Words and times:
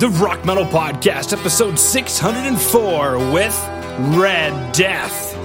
the 0.00 0.08
Rock 0.08 0.46
Metal 0.46 0.64
Podcast, 0.64 1.38
episode 1.38 1.78
604 1.78 3.18
with 3.34 3.54
Red 4.16 4.72
Death. 4.72 5.36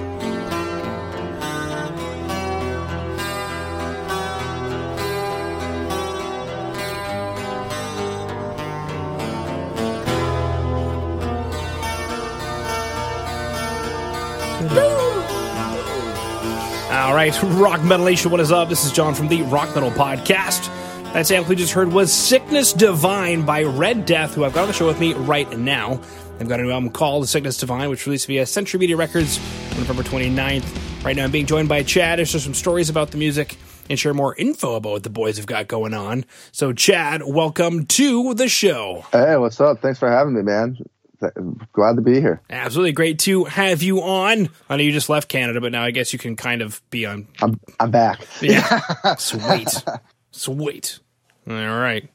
All 16.90 17.14
right, 17.14 17.38
Rock 17.44 17.84
Metal 17.84 18.06
Nation, 18.06 18.32
what 18.32 18.40
is 18.40 18.54
up? 18.54 18.70
This 18.70 18.86
is 18.86 18.94
John 18.94 19.14
from 19.14 19.28
the 19.28 19.42
Rock 19.42 19.76
Metal 19.76 19.92
Podcast. 19.92 20.72
That 21.16 21.28
sample 21.28 21.52
we 21.52 21.56
just 21.56 21.72
heard 21.72 21.94
was 21.94 22.12
Sickness 22.12 22.74
Divine 22.74 23.46
by 23.46 23.64
Red 23.64 24.06
Death, 24.06 24.34
who 24.34 24.44
I've 24.44 24.52
got 24.52 24.64
on 24.64 24.68
the 24.68 24.74
show 24.74 24.86
with 24.86 25.00
me 25.00 25.14
right 25.14 25.50
now. 25.58 26.02
They've 26.38 26.50
got 26.50 26.60
a 26.60 26.64
new 26.64 26.72
album 26.72 26.90
called 26.90 27.30
Sickness 27.30 27.56
Divine, 27.56 27.90
which 27.90 28.06
released 28.06 28.28
via 28.28 28.46
Century 28.46 28.82
Media 28.82 28.98
Records 28.98 29.40
on 29.72 29.78
November 29.78 30.04
29th. 30.04 31.06
Right 31.06 31.16
now, 31.16 31.24
I'm 31.24 31.32
being 31.32 31.46
joined 31.46 31.70
by 31.70 31.84
Chad 31.84 32.18
to 32.18 32.26
share 32.26 32.42
some 32.42 32.54
stories 32.54 32.90
about 32.90 33.12
the 33.12 33.18
music 33.18 33.56
and 33.90 33.98
share 33.98 34.14
more 34.14 34.36
info 34.36 34.76
about 34.76 34.92
what 34.92 35.04
the 35.04 35.10
boys 35.10 35.38
have 35.38 35.46
got 35.46 35.70
going 35.70 35.94
on. 35.94 36.26
So, 36.52 36.74
Chad, 36.74 37.22
welcome 37.26 37.86
to 37.86 38.34
the 38.34 38.50
show. 38.50 39.06
Hey, 39.14 39.38
what's 39.38 39.62
up? 39.62 39.80
Thanks 39.82 40.00
for 40.00 40.12
having 40.12 40.34
me, 40.34 40.42
man. 40.42 40.78
Glad 41.72 41.96
to 41.96 42.02
be 42.02 42.20
here. 42.20 42.42
Absolutely 42.50 42.92
great 42.92 43.20
to 43.20 43.46
have 43.46 43.82
you 43.82 44.02
on. 44.02 44.50
I 44.70 44.76
know 44.76 44.84
you 44.84 44.92
just 44.92 45.08
left 45.08 45.30
Canada, 45.30 45.62
but 45.62 45.72
now 45.72 45.84
I 45.84 45.92
guess 45.92 46.12
you 46.12 46.20
can 46.20 46.36
kind 46.36 46.62
of 46.62 46.82
be 46.90 47.06
on. 47.06 47.30
I'm 47.42 47.58
I'm 47.80 47.90
back. 47.90 48.28
Yeah, 48.42 48.82
sweet, 49.18 49.82
sweet. 50.32 51.00
All 51.50 51.80
right. 51.80 52.10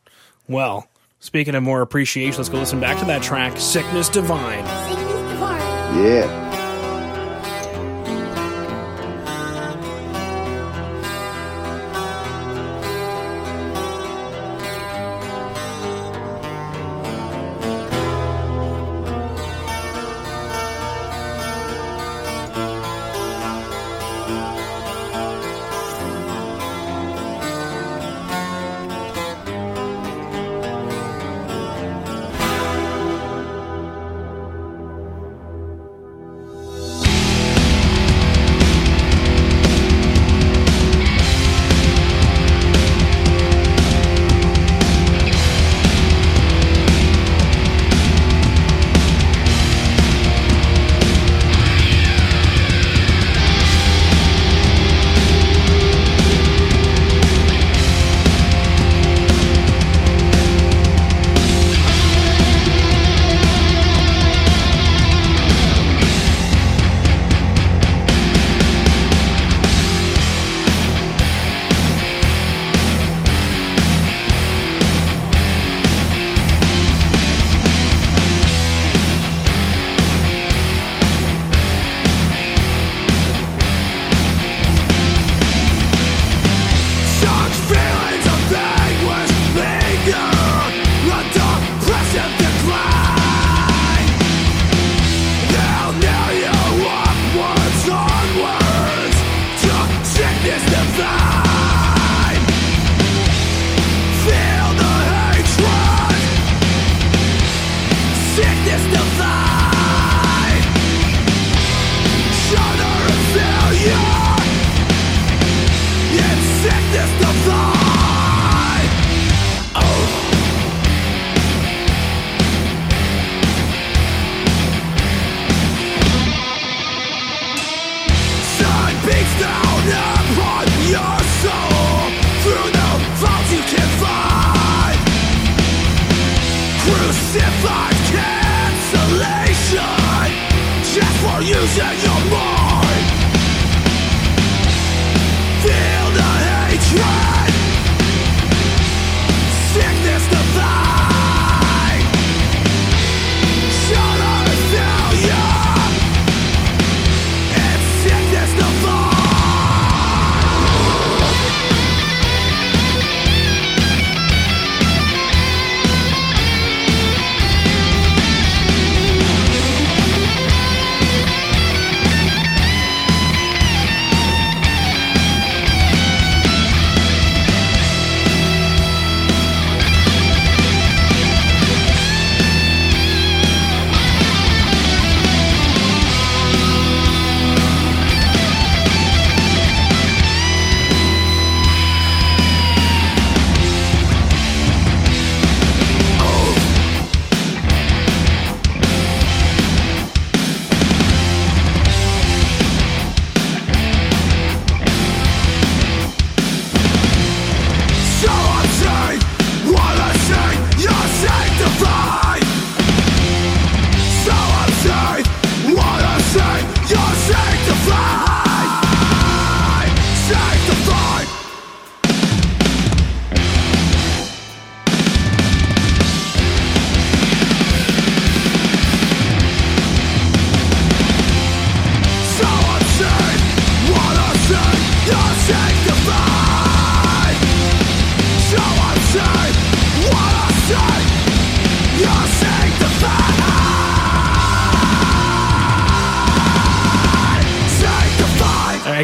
Well, 0.49 0.89
speaking 1.21 1.55
of 1.55 1.63
more 1.63 1.83
appreciation, 1.83 2.39
let's 2.39 2.49
go 2.49 2.59
listen 2.59 2.81
back 2.81 2.99
to 2.99 3.05
that 3.07 3.23
track, 3.23 3.57
"Sickness 3.59 4.09
Divine." 4.09 4.67
Sickness 4.89 5.33
divine. 5.33 6.05
Yeah. 6.05 6.50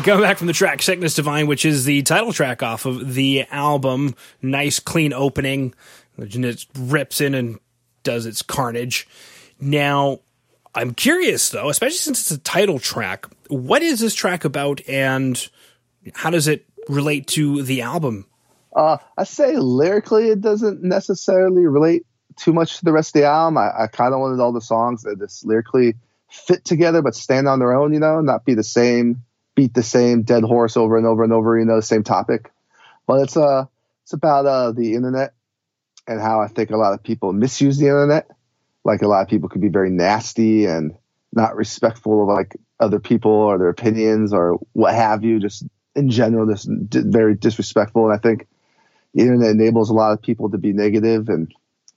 Going 0.07 0.21
back 0.21 0.39
from 0.39 0.47
the 0.47 0.53
track 0.53 0.83
Sickness 0.83 1.15
Divine, 1.15 1.49
which 1.49 1.65
is 1.65 1.85
the 1.85 2.01
title 2.03 2.33
track 2.33 2.63
off 2.63 2.87
of 2.87 3.15
the 3.15 3.45
album. 3.51 4.15
Nice, 4.41 4.79
clean 4.79 5.13
opening. 5.13 5.75
And 6.17 6.45
It 6.45 6.65
rips 6.79 7.21
in 7.21 7.35
and 7.35 7.59
does 8.05 8.25
its 8.25 8.41
carnage. 8.41 9.09
Now, 9.59 10.21
I'm 10.77 10.95
curious 10.95 11.51
though, 11.51 11.71
especially 11.71 11.97
since 11.97 12.21
it's 12.21 12.31
a 12.31 12.39
title 12.39 12.79
track, 12.79 13.27
what 13.49 13.83
is 13.83 13.99
this 13.99 14.15
track 14.15 14.45
about 14.45 14.81
and 14.89 15.45
how 16.15 16.31
does 16.31 16.47
it 16.47 16.65
relate 16.89 17.27
to 17.29 17.65
the 17.65 17.83
album? 17.83 18.27
Uh, 18.77 18.99
I 19.19 19.25
say 19.25 19.57
lyrically, 19.57 20.29
it 20.29 20.41
doesn't 20.41 20.85
necessarily 20.85 21.67
relate 21.67 22.07
too 22.37 22.53
much 22.53 22.79
to 22.79 22.85
the 22.85 22.93
rest 22.93 23.17
of 23.17 23.23
the 23.23 23.27
album. 23.27 23.59
I, 23.59 23.73
I 23.77 23.87
kind 23.89 24.15
of 24.15 24.21
wanted 24.21 24.41
all 24.41 24.53
the 24.53 24.61
songs 24.61 25.03
that 25.03 25.19
just 25.19 25.45
lyrically 25.45 25.95
fit 26.31 26.65
together 26.65 27.03
but 27.03 27.17
stand 27.17 27.49
on 27.49 27.59
their 27.59 27.73
own, 27.73 27.93
you 27.93 27.99
know, 27.99 28.21
not 28.21 28.45
be 28.45 28.55
the 28.55 28.63
same, 28.63 29.25
beat 29.57 29.75
the 29.75 29.83
same 29.83 30.23
dead 30.23 30.45
horse 30.45 30.79
over 30.79 30.99
and 30.99 31.07
over 31.07 31.25
and 31.25 31.35
over, 31.35 31.59
you 31.59 31.67
know, 31.67 31.77
the 31.77 31.83
same 31.83 32.05
topic. 32.05 32.53
But 33.09 33.23
it's 33.23 33.37
uh 33.37 33.67
it's 34.05 34.15
about 34.15 34.47
uh 34.47 34.73
the 34.73 34.95
internet 34.95 35.35
and 36.07 36.21
how 36.21 36.41
I 36.41 36.49
think 36.49 36.71
a 36.71 36.79
lot 36.79 36.95
of 36.95 37.03
people 37.03 37.33
misuse 37.33 37.79
the 37.79 37.87
internet. 37.87 38.29
Like 38.85 39.03
a 39.03 39.09
lot 39.09 39.23
of 39.23 39.29
people 39.29 39.49
could 39.49 39.63
be 39.63 39.69
very 39.69 39.91
nasty 39.91 40.67
and 40.67 40.95
not 41.33 41.57
respectful 41.57 42.23
of 42.23 42.29
like 42.29 42.57
other 42.81 43.01
people 43.01 43.33
or 43.33 43.59
their 43.59 43.69
opinions 43.71 44.33
or 44.33 44.61
what 44.75 44.95
have 44.95 45.25
you, 45.25 45.41
just 45.41 45.65
in 45.97 46.11
general, 46.11 46.47
just 46.47 46.69
very 46.93 47.35
disrespectful. 47.35 48.07
And 48.07 48.15
I 48.15 48.19
think 48.19 48.47
the 49.15 49.23
internet 49.23 49.51
enables 49.51 49.91
a 49.91 49.95
lot 49.95 50.13
of 50.13 50.23
people 50.23 50.51
to 50.51 50.59
be 50.59 50.73
negative 50.73 51.29
and 51.29 51.53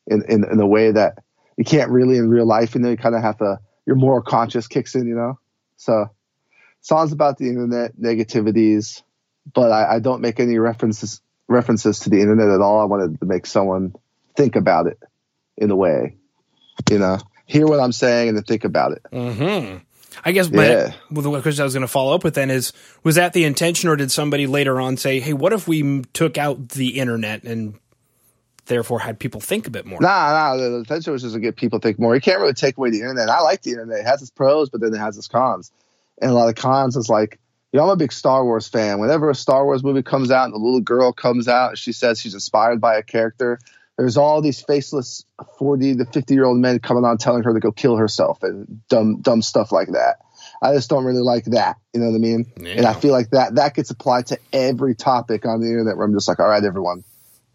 in, 0.07 0.23
in, 0.29 0.45
in 0.51 0.59
a 0.59 0.67
way 0.67 0.91
that 0.91 1.19
you 1.57 1.63
can't 1.65 1.91
really 1.91 2.17
in 2.17 2.29
real 2.29 2.47
life. 2.47 2.75
You 2.75 2.81
know, 2.81 2.89
you 2.89 2.97
kind 2.97 3.15
of 3.15 3.21
have 3.21 3.38
to, 3.39 3.59
your 3.85 3.95
moral 3.97 4.21
conscience 4.23 4.67
kicks 4.67 4.95
in, 4.95 5.07
you 5.07 5.15
know? 5.15 5.39
So 5.77 6.09
songs 6.81 7.12
about 7.12 7.38
the 7.38 7.50
internet 7.50 7.98
negativities, 7.98 9.02
but 9.54 9.72
I, 9.72 9.96
I 9.96 10.00
don't 10.00 10.22
make 10.22 10.40
any 10.40 10.58
references 10.58 11.22
references 11.48 12.00
to 12.02 12.10
the 12.10 12.22
internet 12.22 12.50
at 12.50 12.62
all. 12.62 12.80
I 12.80 12.86
wanted 12.86 13.20
to 13.20 13.26
make 13.26 13.46
someone 13.46 13.96
think 14.36 14.56
about 14.56 14.88
it 14.88 15.00
in 15.58 15.72
a 15.72 15.76
way, 15.76 16.16
you 16.90 17.00
know, 17.00 17.18
hear 17.46 17.66
what 17.66 17.80
I'm 17.80 17.92
saying 17.92 18.30
and 18.30 18.38
then 18.38 18.44
think 18.44 18.64
about 18.64 18.94
it. 18.94 19.02
Mm-hmm. 19.12 19.78
I 20.24 20.31
guess, 20.31 20.48
but 20.48 20.70
yeah. 20.70 20.94
well, 21.12 21.31
the 21.31 21.42
question 21.42 21.62
I 21.62 21.64
was 21.64 21.74
going 21.74 21.81
to 21.81 21.88
follow 21.88 22.14
up 22.14 22.24
with 22.24 22.36
then 22.36 22.52
is, 22.52 22.74
was 23.04 23.16
that 23.16 23.34
the 23.34 23.46
intention 23.46 23.90
or 23.90 23.96
did 23.96 24.12
somebody 24.12 24.48
later 24.48 24.80
on 24.80 24.98
say, 24.98 25.20
hey, 25.20 25.34
what 25.34 25.54
if 25.54 25.68
we 25.68 26.02
took 26.14 26.38
out 26.38 26.70
the 26.70 27.00
internet 27.00 27.44
and 27.44 27.76
therefore 28.66 29.00
had 29.00 29.20
people 29.20 29.40
think 29.40 29.68
a 29.68 29.70
bit 29.70 29.86
more? 29.86 30.00
Nah, 30.02 30.08
nah, 30.31 30.58
the 30.58 30.76
intention 30.76 31.14
was 31.14 31.22
just 31.22 31.36
to 31.36 31.40
get 31.40 31.56
people 31.56 31.80
think 31.80 32.00
more. 32.00 32.16
You 32.16 32.22
can't 32.22 32.40
really 32.40 32.54
take 32.54 32.78
away 32.78 32.90
the 32.90 33.00
internet. 33.00 33.30
I 33.30 33.42
like 33.42 33.62
the 33.62 33.72
internet. 33.72 34.00
It 34.00 34.06
has 34.06 34.22
its 34.22 34.31
pros, 34.31 34.70
but 34.70 34.81
then 34.81 34.94
it 34.94 35.00
has 35.00 35.18
its 35.18 35.28
cons. 35.28 35.72
And 36.21 36.31
a 36.31 36.33
lot 36.33 36.50
of 36.50 36.56
cons 36.56 36.95
is 36.95 37.10
like, 37.10 37.39
you 37.71 37.77
know, 37.77 37.86
I'm 37.86 37.92
a 37.92 37.95
big 37.95 38.12
Star 38.12 38.44
Wars 38.44 38.68
fan. 38.68 39.00
Whenever 39.00 39.30
a 39.30 39.36
Star 39.36 39.63
Wars 39.66 39.83
movie 39.83 40.04
comes 40.04 40.31
out 40.31 40.45
and 40.45 40.54
the 40.54 40.57
little 40.57 40.81
girl 40.81 41.13
comes 41.13 41.48
out 41.48 41.69
and 41.69 41.77
she 41.77 41.92
says 41.92 42.19
she's 42.19 42.33
inspired 42.33 42.81
by 42.81 42.98
a 42.98 43.04
character, 43.04 43.60
there's 43.98 44.18
all 44.18 44.42
these 44.42 44.62
faceless 44.62 45.25
40 45.57 45.98
to 45.98 46.06
50 46.06 46.33
year 46.33 46.45
old 46.45 46.57
men 46.57 46.80
coming 46.80 47.04
on 47.04 47.18
telling 47.18 47.44
her 47.44 47.54
to 47.54 47.60
go 47.60 47.71
kill 47.71 47.98
herself 47.98 48.42
and 48.44 48.81
dumb 48.88 49.21
dumb 49.21 49.42
stuff 49.42 49.71
like 49.71 49.89
that. 49.89 50.19
I 50.62 50.74
just 50.74 50.89
don't 50.89 51.06
really 51.06 51.21
like 51.21 51.45
that. 51.45 51.77
You 51.94 52.00
know 52.00 52.07
what 52.07 52.16
I 52.16 52.19
mean? 52.19 52.45
Yeah. 52.60 52.74
And 52.77 52.86
I 52.86 52.94
feel 52.94 53.12
like 53.12 53.31
that 53.31 53.56
that 53.56 53.75
gets 53.75 53.92
applied 53.92 54.27
to 54.27 54.39
every 54.51 54.95
topic 54.95 55.45
on 55.45 55.60
the 55.60 55.68
internet 55.68 55.98
where 55.98 56.06
I'm 56.06 56.13
just 56.13 56.27
like, 56.27 56.39
all 56.39 56.48
right, 56.48 56.63
everyone, 56.63 57.04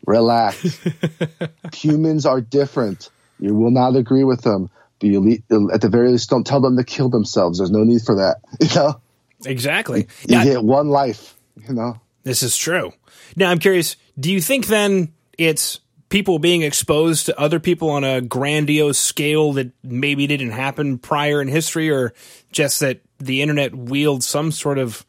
relax. 0.07 0.81
Humans 1.75 2.27
are 2.27 2.41
different. 2.41 3.11
You 3.41 3.55
will 3.55 3.71
not 3.71 3.97
agree 3.97 4.25
with 4.25 4.43
them. 4.43 4.71
But 5.01 5.09
you 5.09 5.39
at 5.73 5.81
the 5.81 5.89
very 5.89 6.11
least 6.11 6.31
don't 6.31 6.47
tell 6.47 6.61
them 6.61 6.77
to 6.77 6.85
kill 6.85 7.09
themselves. 7.09 7.59
There's 7.59 7.71
no 7.71 7.85
need 7.85 8.03
for 8.03 8.17
that. 8.17 8.37
You 8.61 8.75
know? 8.75 9.01
Exactly. 9.47 10.07
You, 10.27 10.39
you 10.39 10.45
get 10.45 10.65
one 10.65 10.89
life, 10.89 11.37
you 11.69 11.75
know. 11.75 12.01
This 12.23 12.43
is 12.43 12.57
true. 12.57 12.93
Now 13.37 13.51
I'm 13.51 13.59
curious, 13.59 13.97
do 14.19 14.33
you 14.33 14.41
think 14.41 14.67
then 14.67 15.13
it's 15.37 15.81
people 16.09 16.39
being 16.39 16.63
exposed 16.63 17.27
to 17.27 17.39
other 17.39 17.59
people 17.59 17.91
on 17.91 18.05
a 18.05 18.21
grandiose 18.21 18.99
scale 18.99 19.53
that 19.55 19.73
maybe 19.83 20.27
didn't 20.27 20.53
happen 20.53 20.97
prior 20.99 21.43
in 21.43 21.49
history, 21.49 21.91
or 21.91 22.15
just 22.53 22.81
that 22.81 23.01
the 23.19 23.43
internet 23.43 23.75
wields 23.75 24.27
some 24.27 24.53
sort 24.53 24.79
of 24.79 25.05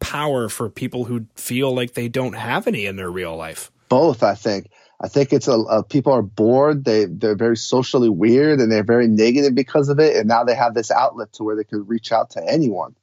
power 0.00 0.48
for 0.48 0.68
people 0.68 1.04
who 1.04 1.26
feel 1.34 1.74
like 1.74 1.94
they 1.94 2.08
don't 2.08 2.34
have 2.34 2.66
any 2.66 2.86
in 2.86 2.96
their 2.96 3.10
real 3.10 3.36
life? 3.36 3.72
Both, 3.88 4.22
I 4.22 4.34
think. 4.34 4.70
I 5.02 5.08
think 5.08 5.32
it's 5.32 5.48
a, 5.48 5.52
a, 5.52 5.82
people 5.82 6.12
are 6.12 6.22
bored. 6.22 6.84
They 6.84 7.06
they're 7.06 7.34
very 7.34 7.56
socially 7.56 8.10
weird 8.10 8.60
and 8.60 8.70
they're 8.70 8.84
very 8.84 9.08
negative 9.08 9.54
because 9.54 9.88
of 9.88 9.98
it. 9.98 10.16
And 10.16 10.28
now 10.28 10.44
they 10.44 10.54
have 10.54 10.74
this 10.74 10.90
outlet 10.90 11.32
to 11.34 11.44
where 11.44 11.56
they 11.56 11.64
can 11.64 11.86
reach 11.86 12.12
out 12.12 12.30
to 12.30 12.46
anyone 12.46 12.94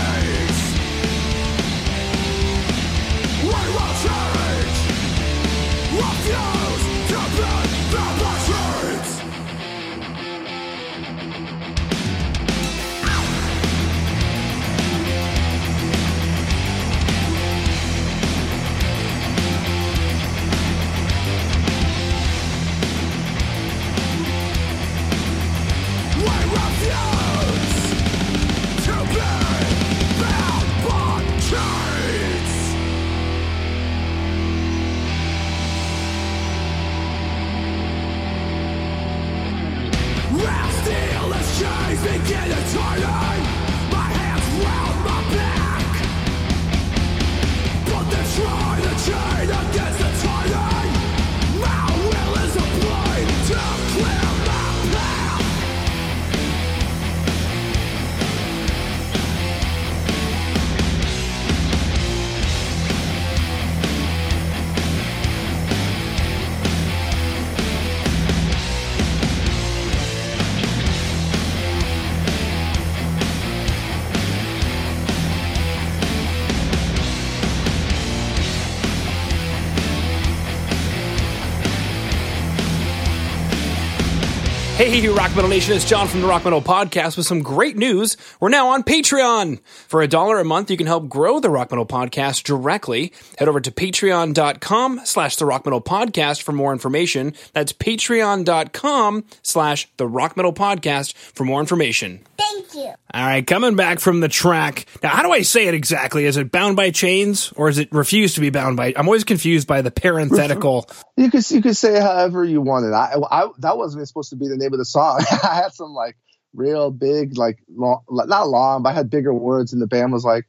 Hey, 84.91 85.07
Rock 85.07 85.33
Metal 85.37 85.49
Nation, 85.49 85.73
it's 85.73 85.87
John 85.87 86.05
from 86.09 86.19
the 86.19 86.27
Rock 86.27 86.43
Metal 86.43 86.61
Podcast 86.61 87.15
with 87.15 87.25
some 87.25 87.41
great 87.41 87.77
news. 87.77 88.17
We're 88.41 88.49
now 88.49 88.71
on 88.71 88.83
Patreon. 88.83 89.61
For 89.87 90.01
a 90.01 90.07
dollar 90.07 90.37
a 90.37 90.43
month, 90.43 90.69
you 90.69 90.75
can 90.75 90.85
help 90.85 91.07
grow 91.07 91.39
the 91.39 91.49
Rock 91.49 91.71
Metal 91.71 91.85
Podcast 91.85 92.43
directly. 92.43 93.13
Head 93.37 93.47
over 93.47 93.61
to 93.61 93.71
patreon.com 93.71 94.99
slash 95.05 95.37
the 95.37 95.45
Rock 95.45 95.65
Metal 95.65 95.79
Podcast 95.79 96.41
for 96.41 96.51
more 96.51 96.73
information. 96.73 97.35
That's 97.53 97.71
patreon.com 97.71 99.23
slash 99.41 99.87
the 99.95 100.07
Rock 100.07 100.35
Metal 100.35 100.51
Podcast 100.51 101.13
for 101.13 101.45
more 101.45 101.61
information. 101.61 102.19
Thank 102.37 102.73
you. 102.73 102.93
All 103.13 103.25
right, 103.25 103.47
coming 103.47 103.77
back 103.77 104.01
from 104.01 104.19
the 104.19 104.27
track. 104.27 104.87
Now, 105.01 105.09
how 105.09 105.23
do 105.23 105.31
I 105.31 105.43
say 105.43 105.67
it 105.67 105.73
exactly? 105.73 106.25
Is 106.25 106.35
it 106.35 106.51
bound 106.51 106.75
by 106.75 106.91
chains 106.91 107.53
or 107.55 107.69
is 107.69 107.77
it 107.77 107.93
refused 107.93 108.35
to 108.35 108.41
be 108.41 108.49
bound 108.49 108.75
by? 108.75 108.93
I'm 108.97 109.07
always 109.07 109.23
confused 109.23 109.67
by 109.69 109.81
the 109.81 109.91
parenthetical. 109.91 110.89
You 111.17 111.29
could 111.29 111.51
you 111.51 111.61
could 111.61 111.77
say 111.77 111.99
however 111.99 112.43
you 112.43 112.61
wanted. 112.61 112.93
I, 112.93 113.13
I 113.29 113.49
that 113.59 113.77
wasn't 113.77 114.07
supposed 114.07 114.31
to 114.31 114.35
be 114.35 114.47
the 114.47 114.57
name 114.57 114.73
of 114.73 114.79
the 114.79 114.80
song. 114.85 115.23
I 115.43 115.55
had 115.55 115.73
some 115.73 115.93
like 115.93 116.17
real 116.53 116.91
big 116.91 117.37
like 117.37 117.59
long, 117.69 118.01
not 118.09 118.49
long, 118.49 118.83
but 118.83 118.89
I 118.89 118.93
had 118.93 119.09
bigger 119.09 119.33
words, 119.33 119.73
and 119.73 119.81
the 119.81 119.87
band 119.87 120.11
was 120.11 120.25
like, 120.25 120.47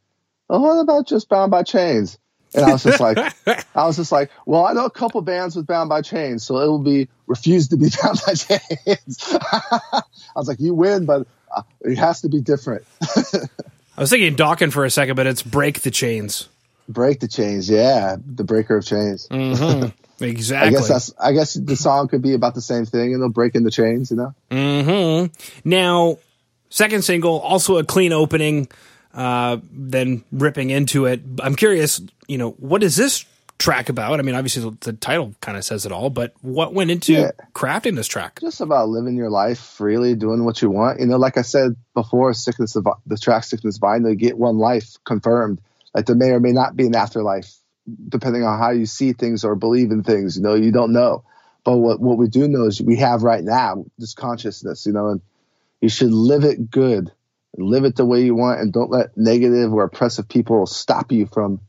"Oh, 0.48 0.60
what 0.60 0.80
about 0.80 1.06
just 1.06 1.28
Bound 1.28 1.50
by 1.50 1.62
Chains?" 1.62 2.18
And 2.54 2.64
I 2.64 2.72
was 2.72 2.82
just 2.82 3.00
like, 3.00 3.16
I 3.74 3.86
was 3.86 3.96
just 3.96 4.12
like, 4.12 4.30
well, 4.44 4.66
I 4.66 4.74
know 4.74 4.84
a 4.84 4.90
couple 4.90 5.22
bands 5.22 5.56
with 5.56 5.66
Bound 5.66 5.88
by 5.88 6.02
Chains, 6.02 6.44
so 6.44 6.58
it 6.58 6.66
will 6.66 6.78
be 6.78 7.08
refused 7.26 7.70
to 7.70 7.76
be 7.76 7.88
Bound 8.02 8.20
by 8.26 8.34
Chains. 8.34 9.34
I 9.34 10.02
was 10.36 10.48
like, 10.48 10.60
you 10.60 10.74
win, 10.74 11.06
but 11.06 11.26
uh, 11.54 11.62
it 11.80 11.96
has 11.96 12.20
to 12.22 12.28
be 12.28 12.40
different. 12.40 12.84
I 13.96 14.00
was 14.00 14.10
thinking 14.10 14.36
Dokken 14.36 14.72
for 14.72 14.84
a 14.84 14.90
second, 14.90 15.16
but 15.16 15.26
it's 15.26 15.42
break 15.42 15.80
the 15.80 15.90
chains. 15.90 16.48
Break 16.88 17.20
the 17.20 17.28
chains, 17.28 17.68
yeah, 17.70 18.16
the 18.24 18.44
breaker 18.44 18.76
of 18.76 18.84
chains. 18.84 19.28
Mm-hmm. 19.28 19.88
Exactly. 20.20 20.68
I 20.68 20.70
guess 20.70 20.88
that's. 20.88 21.12
I 21.18 21.32
guess 21.32 21.54
the 21.54 21.74
song 21.74 22.06
could 22.06 22.22
be 22.22 22.34
about 22.34 22.54
the 22.54 22.60
same 22.60 22.84
thing, 22.84 23.12
and 23.12 23.20
they'll 23.20 23.28
break 23.28 23.56
in 23.56 23.64
the 23.64 23.72
chains, 23.72 24.12
you 24.12 24.16
know. 24.18 24.32
Mm-hmm. 24.52 25.68
Now, 25.68 26.18
second 26.70 27.02
single, 27.02 27.40
also 27.40 27.78
a 27.78 27.84
clean 27.84 28.12
opening, 28.12 28.68
uh, 29.14 29.56
then 29.72 30.22
ripping 30.30 30.70
into 30.70 31.06
it. 31.06 31.22
I'm 31.42 31.56
curious, 31.56 32.00
you 32.28 32.38
know, 32.38 32.50
what 32.50 32.84
is 32.84 32.94
this 32.94 33.24
track 33.58 33.88
about? 33.88 34.20
I 34.20 34.22
mean, 34.22 34.36
obviously 34.36 34.62
the, 34.70 34.76
the 34.80 34.92
title 34.92 35.34
kind 35.40 35.56
of 35.56 35.64
says 35.64 35.86
it 35.86 35.92
all, 35.92 36.08
but 36.10 36.34
what 36.40 36.72
went 36.72 36.92
into 36.92 37.14
Yeah. 37.14 37.30
crafting 37.54 37.96
this 37.96 38.06
track? 38.06 38.38
Just 38.40 38.60
about 38.60 38.88
living 38.90 39.16
your 39.16 39.30
life 39.30 39.58
freely, 39.58 40.14
doing 40.14 40.44
what 40.44 40.62
you 40.62 40.70
want. 40.70 41.00
You 41.00 41.06
know, 41.06 41.16
like 41.16 41.36
I 41.36 41.42
said 41.42 41.74
before, 41.94 42.32
sickness 42.32 42.76
of 42.76 42.86
the 43.06 43.16
track 43.16 43.42
sickness 43.44 43.76
divine, 43.76 44.02
they 44.04 44.14
get 44.14 44.38
one 44.38 44.58
life 44.58 44.96
confirmed. 45.04 45.60
Like 45.94 46.06
there 46.06 46.16
may 46.16 46.30
or 46.30 46.40
may 46.40 46.52
not 46.52 46.76
be 46.76 46.87
an 46.87 46.96
afterlife, 46.96 47.52
depending 48.08 48.44
on 48.44 48.58
how 48.58 48.70
you 48.70 48.87
see 48.87 49.12
things 49.12 49.44
or 49.44 49.54
believe 49.54 49.90
in 49.90 50.02
things. 50.02 50.37
You 50.37 50.42
know, 50.42 50.54
you 50.54 50.72
don't 50.72 50.92
know. 50.92 51.25
But 51.64 51.76
what 51.76 52.00
what 52.00 52.18
we 52.18 52.28
do 52.28 52.49
know 52.49 52.64
is 52.64 52.80
we 52.80 52.96
have 52.96 53.22
right 53.22 53.44
now 53.44 53.84
this 53.99 54.14
consciousness. 54.14 54.87
You 54.87 54.92
know, 54.92 55.08
and 55.08 55.20
you 55.80 55.88
should 55.88 56.12
live 56.12 56.44
it 56.44 56.70
good, 56.70 57.12
live 57.56 57.84
it 57.84 57.96
the 57.96 58.06
way 58.06 58.22
you 58.22 58.34
want, 58.34 58.61
and 58.61 58.72
don't 58.72 58.90
let 58.90 59.16
negative 59.16 59.72
or 59.72 59.84
oppressive 59.84 60.28
people 60.28 60.66
stop 60.66 61.12
you 61.12 61.26
from 61.26 61.61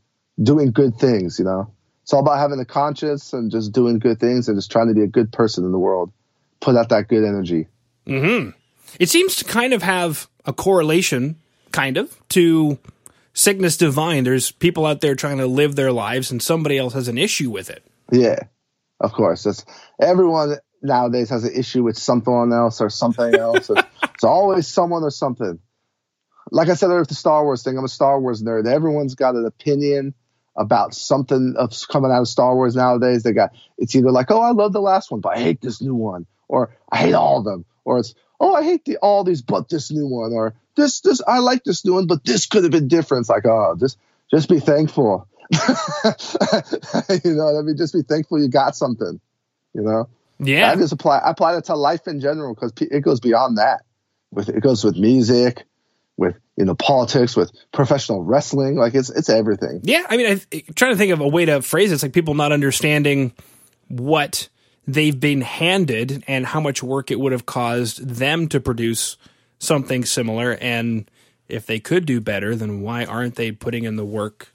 doing 0.42 0.72
good 0.72 0.96
things. 0.96 1.38
You 1.38 1.44
know, 1.44 1.72
it's 2.02 2.12
all 2.12 2.20
about 2.20 2.38
having 2.38 2.60
a 2.60 2.64
conscience 2.64 3.32
and 3.32 3.50
just 3.50 3.72
doing 3.72 3.98
good 3.98 4.20
things 4.20 4.48
and 4.48 4.56
just 4.56 4.70
trying 4.70 4.88
to 4.88 4.94
be 4.94 5.02
a 5.02 5.06
good 5.06 5.32
person 5.32 5.64
in 5.64 5.72
the 5.72 5.78
world. 5.78 6.12
Put 6.60 6.76
out 6.76 6.88
that 6.88 7.08
good 7.08 7.24
energy. 7.24 7.68
Mm-hmm. 8.06 8.50
It 8.98 9.08
seems 9.08 9.36
to 9.36 9.44
kind 9.44 9.72
of 9.72 9.82
have 9.82 10.28
a 10.44 10.52
correlation, 10.52 11.36
kind 11.72 11.96
of, 11.96 12.16
to 12.30 12.78
sickness 13.34 13.76
divine. 13.76 14.24
There's 14.24 14.50
people 14.50 14.86
out 14.86 15.02
there 15.02 15.14
trying 15.14 15.38
to 15.38 15.46
live 15.46 15.76
their 15.76 15.92
lives, 15.92 16.30
and 16.30 16.40
somebody 16.40 16.78
else 16.78 16.94
has 16.94 17.08
an 17.08 17.18
issue 17.18 17.50
with 17.50 17.68
it. 17.68 17.84
Yeah, 18.10 18.38
of 19.00 19.12
course. 19.12 19.42
That's 19.42 19.64
everyone 20.00 20.56
nowadays 20.82 21.30
has 21.30 21.44
an 21.44 21.52
issue 21.54 21.82
with 21.82 21.98
something 21.98 22.52
else 22.52 22.80
or 22.80 22.88
something 22.88 23.34
else. 23.34 23.70
it's, 24.02 24.24
always 24.24 24.68
someone 24.68 25.02
or 25.02 25.10
something. 25.10 25.58
Like 26.50 26.68
I 26.68 26.74
said 26.74 26.86
earlier 26.86 27.00
with 27.00 27.08
the 27.08 27.14
Star 27.14 27.44
Wars 27.44 27.62
thing, 27.62 27.76
I'm 27.76 27.84
a 27.84 27.88
Star 27.88 28.20
Wars 28.20 28.42
nerd. 28.42 28.66
Everyone's 28.66 29.14
got 29.14 29.34
an 29.34 29.46
opinion 29.46 30.14
about 30.56 30.94
something 30.94 31.54
of 31.58 31.72
coming 31.88 32.12
out 32.12 32.20
of 32.20 32.28
Star 32.28 32.54
Wars 32.54 32.76
nowadays. 32.76 33.22
They 33.22 33.32
got 33.32 33.50
it's 33.78 33.94
either 33.96 34.12
like, 34.12 34.30
oh, 34.30 34.40
I 34.40 34.50
love 34.50 34.72
the 34.72 34.80
last 34.80 35.10
one, 35.10 35.20
but 35.20 35.36
I 35.36 35.40
hate 35.40 35.60
this 35.60 35.82
new 35.82 35.94
one, 35.94 36.26
or 36.48 36.76
I 36.92 36.98
hate 36.98 37.14
all 37.14 37.38
of 37.38 37.44
them, 37.44 37.64
or 37.84 37.98
it's 37.98 38.14
oh, 38.40 38.54
I 38.54 38.62
hate 38.62 38.84
the, 38.84 38.98
all 38.98 39.24
these, 39.24 39.42
but 39.42 39.68
this 39.68 39.90
new 39.90 40.06
one, 40.06 40.32
or 40.32 40.54
this 40.76 41.00
this 41.00 41.20
I 41.26 41.38
like 41.38 41.64
this 41.64 41.84
new 41.84 41.94
one, 41.94 42.06
but 42.06 42.24
this 42.24 42.46
could 42.46 42.64
have 42.64 42.72
been 42.72 42.88
different. 42.88 43.22
It's 43.22 43.30
like, 43.30 43.46
oh, 43.46 43.76
just 43.78 43.98
just 44.30 44.48
be 44.48 44.60
thankful. 44.60 45.28
you 45.52 47.34
know, 47.34 47.58
I 47.58 47.62
mean, 47.62 47.76
just 47.76 47.94
be 47.94 48.02
thankful 48.02 48.40
you 48.40 48.48
got 48.48 48.76
something. 48.76 49.20
You 49.74 49.82
know, 49.82 50.08
Yeah. 50.38 50.70
I 50.70 50.76
just 50.76 50.92
apply 50.92 51.18
I 51.18 51.30
apply 51.30 51.54
that 51.54 51.64
to 51.66 51.74
life 51.74 52.06
in 52.06 52.20
general 52.20 52.54
because 52.54 52.72
it 52.80 53.00
goes 53.00 53.20
beyond 53.20 53.58
that. 53.58 53.84
With 54.30 54.48
it 54.48 54.60
goes 54.62 54.82
with 54.82 54.96
music, 54.96 55.64
with 56.16 56.36
you 56.56 56.64
know 56.64 56.74
politics, 56.74 57.36
with 57.36 57.52
professional 57.72 58.22
wrestling. 58.22 58.76
Like 58.76 58.94
it's 58.94 59.10
it's 59.10 59.28
everything. 59.28 59.80
Yeah, 59.84 60.04
I 60.08 60.16
mean, 60.16 60.26
I, 60.26 60.62
I'm 60.68 60.74
trying 60.74 60.92
to 60.92 60.96
think 60.96 61.12
of 61.12 61.20
a 61.20 61.28
way 61.28 61.44
to 61.44 61.62
phrase 61.62 61.90
it. 61.90 61.94
It's 61.94 62.02
like 62.02 62.12
people 62.12 62.34
not 62.34 62.52
understanding 62.52 63.32
what 63.88 64.48
they've 64.86 65.18
been 65.18 65.40
handed 65.40 66.24
and 66.26 66.46
how 66.46 66.60
much 66.60 66.82
work 66.82 67.10
it 67.10 67.20
would 67.20 67.32
have 67.32 67.46
caused 67.46 68.06
them 68.06 68.48
to 68.48 68.60
produce 68.60 69.16
something 69.58 70.04
similar. 70.04 70.52
And 70.60 71.10
if 71.48 71.66
they 71.66 71.80
could 71.80 72.06
do 72.06 72.20
better, 72.20 72.54
then 72.54 72.82
why 72.82 73.04
aren't 73.04 73.36
they 73.36 73.52
putting 73.52 73.84
in 73.84 73.96
the 73.96 74.04
work 74.04 74.52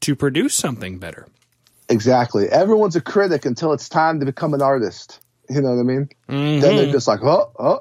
to 0.00 0.14
produce 0.14 0.54
something 0.54 0.98
better? 0.98 1.26
Exactly. 1.88 2.48
Everyone's 2.48 2.96
a 2.96 3.00
critic 3.00 3.44
until 3.44 3.72
it's 3.72 3.88
time 3.88 4.20
to 4.20 4.26
become 4.26 4.54
an 4.54 4.62
artist. 4.62 5.20
You 5.48 5.60
know 5.60 5.74
what 5.74 5.80
I 5.80 5.82
mean? 5.82 6.08
Then 6.28 6.60
they're 6.60 6.84
mm-hmm. 6.84 6.92
just 6.92 7.08
like, 7.08 7.22
oh, 7.22 7.50
oh. 7.58 7.80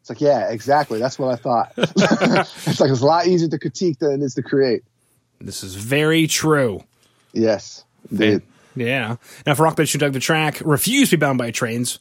It's 0.00 0.10
like, 0.10 0.20
yeah, 0.20 0.50
exactly. 0.50 1.00
That's 1.00 1.18
what 1.18 1.32
I 1.32 1.36
thought. 1.36 1.72
it's 1.76 2.78
like 2.78 2.90
it's 2.90 3.00
a 3.00 3.06
lot 3.06 3.26
easier 3.26 3.48
to 3.48 3.58
critique 3.58 3.98
than 3.98 4.12
it 4.12 4.24
is 4.24 4.34
to 4.34 4.42
create. 4.42 4.84
This 5.40 5.64
is 5.64 5.74
very 5.74 6.26
true. 6.26 6.84
Yes, 7.32 7.84
indeed. 8.10 8.42
Yeah. 8.76 9.16
Now, 9.46 9.54
for 9.54 9.64
Rock 9.64 9.76
Band, 9.76 9.88
who 9.88 9.98
dug 9.98 10.12
the 10.12 10.20
track, 10.20 10.60
refuse 10.64 11.10
to 11.10 11.16
be 11.16 11.20
bound 11.20 11.38
by 11.38 11.50
trains. 11.50 11.98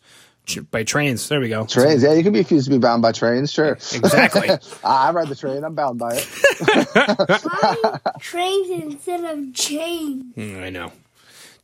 By 0.70 0.84
trains. 0.84 1.28
There 1.28 1.40
we 1.40 1.50
go. 1.50 1.66
Trains, 1.66 2.04
yeah, 2.04 2.14
you 2.14 2.22
can 2.22 2.32
be 2.32 2.40
refused 2.40 2.66
to 2.66 2.72
be 2.72 2.78
bound 2.78 3.02
by 3.02 3.12
trains, 3.12 3.52
sure. 3.52 3.72
Exactly. 3.72 4.48
I 4.52 4.60
I 5.08 5.12
ride 5.12 5.28
the 5.28 5.36
train. 5.36 5.64
I'm 5.64 5.74
bound 5.74 5.98
by 5.98 6.16
it. 6.16 6.24
Why 6.94 8.00
trains 8.20 8.70
instead 8.70 9.24
of 9.24 9.54
chains? 9.56 10.36
Mm, 10.36 10.62
I 10.62 10.70
know. 10.70 10.92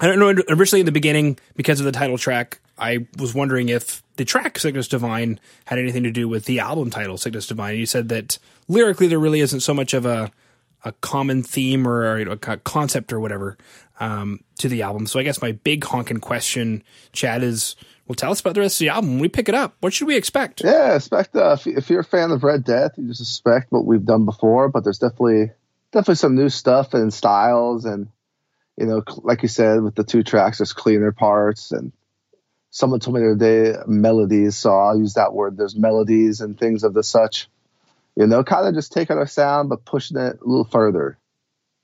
I 0.00 0.06
don't 0.06 0.18
know. 0.18 0.42
Originally, 0.48 0.80
in 0.80 0.86
the 0.86 0.92
beginning, 0.92 1.38
because 1.56 1.80
of 1.80 1.86
the 1.86 1.92
title 1.92 2.16
track, 2.18 2.60
I 2.78 3.06
was 3.18 3.34
wondering 3.34 3.68
if 3.68 4.02
the 4.16 4.24
track 4.24 4.58
Sickness 4.58 4.88
Divine 4.88 5.40
had 5.64 5.78
anything 5.78 6.04
to 6.04 6.10
do 6.10 6.28
with 6.28 6.44
the 6.44 6.60
album 6.60 6.90
title 6.90 7.18
Sickness 7.18 7.46
Divine. 7.46 7.76
You 7.76 7.86
said 7.86 8.08
that 8.10 8.38
lyrically 8.68 9.08
there 9.08 9.18
really 9.18 9.40
isn't 9.40 9.60
so 9.60 9.74
much 9.74 9.94
of 9.94 10.06
a 10.06 10.30
a 10.84 10.92
common 11.00 11.42
theme 11.42 11.86
or 11.86 12.16
a 12.20 12.36
concept 12.58 13.12
or 13.12 13.18
whatever 13.18 13.58
um, 13.98 14.40
to 14.58 14.68
the 14.68 14.82
album. 14.82 15.06
So 15.06 15.18
I 15.18 15.24
guess 15.24 15.42
my 15.42 15.50
big 15.50 15.82
honking 15.82 16.20
question, 16.20 16.84
Chad, 17.12 17.42
is 17.42 17.74
well, 18.06 18.14
tell 18.14 18.30
us 18.30 18.40
about 18.40 18.54
the 18.54 18.60
rest 18.60 18.76
of 18.76 18.84
the 18.84 18.88
album. 18.90 19.18
We 19.18 19.28
pick 19.28 19.48
it 19.48 19.54
up, 19.54 19.76
what 19.80 19.92
should 19.92 20.06
we 20.06 20.16
expect? 20.16 20.62
Yeah, 20.62 20.94
expect 20.94 21.34
uh, 21.34 21.56
if, 21.58 21.66
if 21.66 21.90
you're 21.90 22.00
a 22.00 22.04
fan 22.04 22.30
of 22.30 22.44
Red 22.44 22.64
Death, 22.64 22.92
you 22.96 23.08
just 23.08 23.20
expect 23.20 23.72
what 23.72 23.84
we've 23.84 24.04
done 24.04 24.24
before, 24.24 24.68
but 24.68 24.84
there's 24.84 24.98
definitely 24.98 25.50
definitely 25.92 26.16
some 26.16 26.34
new 26.34 26.48
stuff 26.48 26.94
and 26.94 27.12
styles 27.12 27.84
and 27.84 28.08
you 28.76 28.84
know, 28.84 29.02
like 29.22 29.42
you 29.42 29.48
said, 29.48 29.82
with 29.82 29.94
the 29.94 30.04
two 30.04 30.22
tracks, 30.22 30.58
there's 30.58 30.74
cleaner 30.74 31.10
parts 31.10 31.72
and 31.72 31.92
someone 32.70 33.00
told 33.00 33.16
me 33.16 33.22
the 33.22 33.30
other 33.30 33.36
day 33.36 33.78
melodies, 33.86 34.56
so 34.56 34.70
I'll 34.70 34.98
use 34.98 35.14
that 35.14 35.32
word. 35.32 35.56
There's 35.56 35.74
melodies 35.74 36.42
and 36.42 36.58
things 36.58 36.84
of 36.84 36.92
the 36.92 37.02
such. 37.02 37.48
You 38.16 38.26
know, 38.26 38.44
kind 38.44 38.66
of 38.66 38.74
just 38.74 38.92
taking 38.92 39.16
our 39.16 39.26
sound 39.26 39.68
but 39.68 39.84
pushing 39.84 40.18
it 40.18 40.40
a 40.40 40.44
little 40.44 40.64
further, 40.64 41.18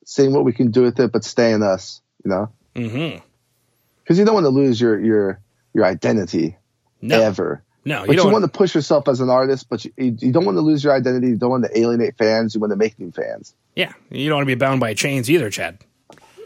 seeing 0.04 0.32
what 0.32 0.44
we 0.44 0.52
can 0.52 0.70
do 0.70 0.82
with 0.82 1.00
it, 1.00 1.12
but 1.12 1.24
staying 1.24 1.62
us. 1.62 2.00
You 2.24 2.30
know, 2.30 2.52
because 2.74 2.90
mm-hmm. 2.90 4.14
you 4.14 4.24
don't 4.24 4.34
want 4.34 4.44
to 4.44 4.50
lose 4.50 4.80
your 4.80 5.00
your 5.00 5.41
your 5.74 5.84
identity 5.84 6.56
no. 7.00 7.20
ever. 7.20 7.62
No, 7.84 8.02
you 8.02 8.06
but 8.08 8.16
don't 8.16 8.26
you 8.26 8.32
want 8.32 8.44
to 8.44 8.50
push 8.50 8.74
yourself 8.74 9.08
as 9.08 9.20
an 9.20 9.28
artist, 9.28 9.68
but 9.68 9.84
you, 9.84 9.92
you 9.96 10.30
don't 10.30 10.44
want 10.44 10.56
to 10.56 10.62
lose 10.62 10.84
your 10.84 10.94
identity. 10.94 11.28
You 11.28 11.36
don't 11.36 11.50
want 11.50 11.64
to 11.64 11.78
alienate 11.78 12.16
fans. 12.16 12.54
You 12.54 12.60
want 12.60 12.70
to 12.70 12.76
make 12.76 12.98
new 12.98 13.10
fans. 13.10 13.54
Yeah, 13.74 13.92
you 14.10 14.28
don't 14.28 14.36
want 14.36 14.48
to 14.48 14.54
be 14.54 14.58
bound 14.58 14.78
by 14.80 14.94
chains 14.94 15.28
either, 15.28 15.50
Chad. 15.50 15.78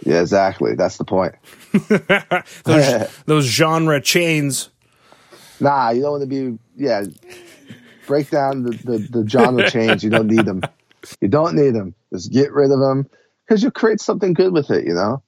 Yeah, 0.04 0.20
exactly. 0.20 0.74
That's 0.74 0.96
the 0.96 1.04
point. 1.04 1.34
those, 2.64 3.08
those 3.26 3.44
genre 3.44 4.00
chains. 4.00 4.70
Nah, 5.60 5.90
you 5.90 6.02
don't 6.02 6.12
want 6.12 6.22
to 6.22 6.26
be. 6.26 6.58
Yeah, 6.76 7.04
break 8.06 8.30
down 8.30 8.62
the, 8.62 8.70
the, 8.70 8.98
the 8.98 9.28
genre 9.28 9.70
chains. 9.70 10.02
You 10.02 10.10
don't 10.10 10.28
need 10.28 10.46
them. 10.46 10.62
You 11.20 11.28
don't 11.28 11.54
need 11.54 11.70
them. 11.70 11.94
Just 12.12 12.32
get 12.32 12.52
rid 12.52 12.70
of 12.70 12.80
them 12.80 13.08
because 13.46 13.62
you 13.62 13.70
create 13.70 14.00
something 14.00 14.32
good 14.32 14.52
with 14.52 14.70
it. 14.70 14.86
You 14.86 14.94
know, 14.94 15.22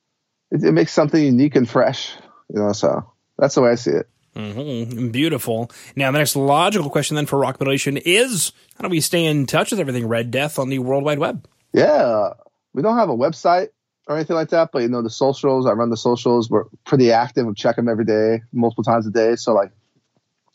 it, 0.50 0.64
it, 0.64 0.73
makes 0.73 0.93
something 0.93 1.23
unique 1.23 1.57
and 1.57 1.69
fresh. 1.69 2.14
You 2.49 2.61
know, 2.61 2.73
so 2.73 3.11
that's 3.38 3.54
the 3.54 3.62
way 3.62 3.71
I 3.71 3.75
see 3.76 3.92
it. 3.92 4.09
Mm-hmm. 4.35 5.09
Beautiful. 5.09 5.71
Now, 5.97 6.11
the 6.12 6.18
next 6.18 6.37
logical 6.37 6.90
question 6.90 7.16
then 7.16 7.26
for 7.26 7.38
Rock 7.38 7.61
Nation 7.61 7.97
is: 7.97 8.52
How 8.76 8.83
do 8.83 8.90
we 8.90 9.00
stay 9.00 9.25
in 9.25 9.47
touch 9.47 9.71
with 9.71 9.80
everything 9.80 10.07
Red 10.07 10.30
Death 10.30 10.59
on 10.59 10.68
the 10.68 10.78
World 10.78 11.04
Wide 11.04 11.18
Web? 11.18 11.47
Yeah, 11.73 12.30
we 12.73 12.83
don't 12.83 12.97
have 12.97 13.09
a 13.09 13.16
website 13.16 13.68
or 14.07 14.16
anything 14.16 14.37
like 14.37 14.50
that, 14.50 14.71
but 14.73 14.83
you 14.83 14.88
know 14.88 15.02
the 15.02 15.11
socials. 15.11 15.66
I 15.66 15.73
run 15.73 15.90
the 15.90 15.97
socials. 15.97 16.49
We're 16.49 16.65
pretty 16.84 17.10
active. 17.10 17.47
We 17.47 17.54
check 17.54 17.76
them 17.76 17.89
every 17.89 18.04
day, 18.04 18.43
multiple 18.52 18.84
times 18.84 19.06
a 19.06 19.10
day. 19.10 19.36
So 19.36 19.54
like, 19.54 19.73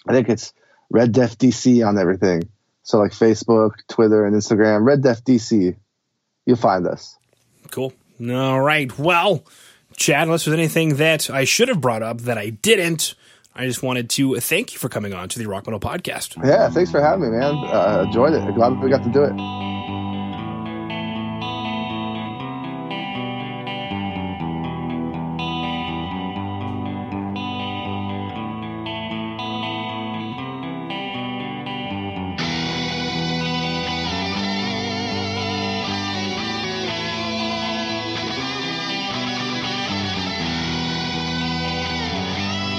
I 0.08 0.14
think 0.14 0.30
it's 0.30 0.54
Red 0.90 1.12
Death 1.12 1.38
DC 1.38 1.86
on 1.86 1.98
everything. 1.98 2.50
So 2.84 3.00
like 3.00 3.12
Facebook, 3.12 3.72
Twitter, 3.90 4.26
and 4.26 4.36
Instagram. 4.36 4.86
Red 4.86 5.04
Death 5.04 5.24
DC. 5.26 5.76
You'll 6.46 6.58
find 6.58 6.88
us. 6.88 7.18
Cool. 7.72 7.94
All 8.30 8.62
right. 8.62 8.98
Well, 8.98 9.44
Chad, 9.96 10.24
unless 10.28 10.46
there's 10.46 10.58
anything 10.58 10.96
that 10.96 11.30
I 11.30 11.44
should 11.44 11.68
have 11.70 11.82
brought 11.82 12.04
up 12.04 12.22
that 12.22 12.38
I 12.38 12.50
didn't, 12.50 13.16
I 13.56 13.66
just 13.66 13.84
wanted 13.84 14.10
to 14.12 14.40
thank 14.40 14.74
you 14.74 14.80
for 14.80 14.90
coming 14.90 15.14
on 15.14 15.30
to 15.30 15.40
the 15.40 15.48
Rock 15.48 15.68
Metal 15.68 15.80
Podcast. 15.80 16.44
Yeah, 16.44 16.70
thanks 16.70 16.92
for 16.92 17.02
having 17.02 17.32
me, 17.32 17.38
man. 17.38 17.54
Uh, 17.56 18.04
enjoyed 18.08 18.34
it. 18.34 18.56
Glad 18.56 18.82
we 18.82 18.90
got 18.90 19.04
to 19.04 19.12
do 19.12 19.24
it. 19.24 19.73